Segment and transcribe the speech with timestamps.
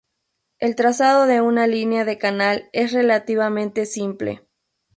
[0.57, 4.43] El trazado de una línea de canal es relativamente simple.